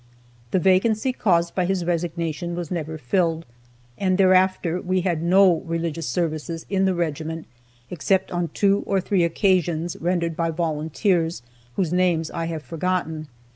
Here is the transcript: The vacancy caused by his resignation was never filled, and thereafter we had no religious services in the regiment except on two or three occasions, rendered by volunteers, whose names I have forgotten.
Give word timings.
The 0.49 0.57
vacancy 0.57 1.13
caused 1.13 1.53
by 1.53 1.65
his 1.65 1.85
resignation 1.85 2.55
was 2.55 2.71
never 2.71 2.97
filled, 2.97 3.45
and 3.99 4.17
thereafter 4.17 4.81
we 4.81 5.01
had 5.01 5.21
no 5.21 5.57
religious 5.57 6.07
services 6.07 6.65
in 6.71 6.85
the 6.85 6.95
regiment 6.95 7.45
except 7.91 8.31
on 8.31 8.47
two 8.47 8.81
or 8.87 8.99
three 8.99 9.23
occasions, 9.23 9.95
rendered 9.97 10.35
by 10.35 10.49
volunteers, 10.49 11.43
whose 11.75 11.93
names 11.93 12.31
I 12.31 12.45
have 12.45 12.63
forgotten. 12.63 13.27